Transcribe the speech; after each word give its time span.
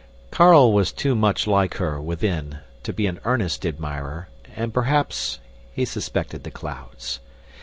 Carl 0.31 0.73
was 0.73 0.91
too 0.91 1.13
much 1.13 1.45
like 1.45 1.75
her, 1.75 2.01
within, 2.01 2.57
to 2.81 2.91
be 2.91 3.05
an 3.05 3.19
earnest 3.23 3.67
admirer, 3.67 4.29
and 4.55 4.73
perhaps 4.73 5.37
he 5.73 5.85
suspected 5.85 6.43
the 6.43 6.49
clouds. 6.49 7.19